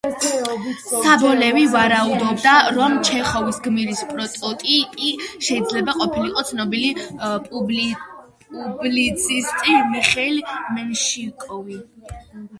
სობოლევი 0.93 1.63
ვარაუდობდა, 1.73 2.53
რომ 2.77 2.93
ჩეხოვის 3.09 3.59
გმირის 3.67 3.99
პროტოტიპი 4.13 5.09
შეიძლება 5.49 5.93
ყოფილიყო 5.99 6.43
ცნობილი 6.51 6.89
პუბლიცისტი 7.51 9.77
მიხეილ 9.93 10.41
მენშიკოვი. 10.79 11.79